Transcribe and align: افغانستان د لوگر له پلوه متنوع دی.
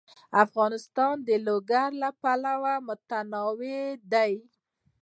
افغانستان 0.45 1.15
د 1.27 1.29
لوگر 1.47 1.89
له 2.01 2.09
پلوه 2.21 2.73
متنوع 2.87 3.85
دی. 4.13 4.33